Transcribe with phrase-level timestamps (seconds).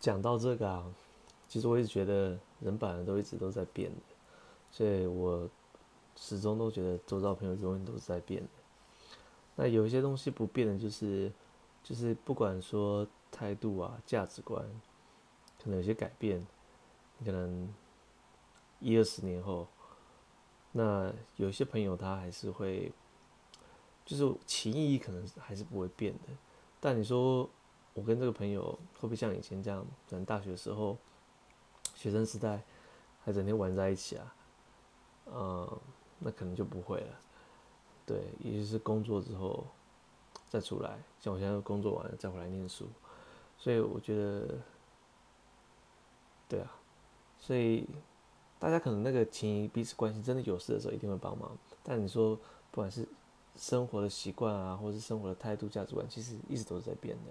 [0.00, 0.92] 讲到这个啊，
[1.46, 4.00] 其实我一直觉得人本来都一直都在变的，
[4.70, 5.48] 所以我
[6.16, 8.48] 始终都觉得周遭朋友永远都是在变的。
[9.56, 11.30] 那有一些东西不变的，就是
[11.82, 14.64] 就是不管说态度啊、价值观，
[15.62, 16.46] 可能有些改变，
[17.22, 17.68] 可能
[18.78, 19.68] 一二十年后，
[20.72, 22.90] 那有些朋友他还是会，
[24.06, 26.28] 就是情谊可能还是不会变的。
[26.80, 27.48] 但你说
[27.94, 28.62] 我跟这个朋友
[28.94, 30.96] 会不会像以前这样，可能大学的时候、
[31.94, 32.62] 学生时代
[33.22, 34.34] 还整天玩在一起啊？
[35.26, 35.80] 嗯，
[36.18, 37.20] 那可能就不会了。
[38.06, 39.64] 对，也就是工作之后
[40.48, 42.86] 再出来，像我现在工作完了再回来念书，
[43.56, 44.58] 所以我觉得，
[46.48, 46.72] 对啊，
[47.38, 47.86] 所以
[48.58, 52.34] 大家可能那个情谊、彼此关系真的有事的时候一定会帮忙，但你说
[52.70, 53.06] 不管是
[53.54, 57.30] 生活的习惯啊，或是生活的态度、价值观，其实一直都是在变的。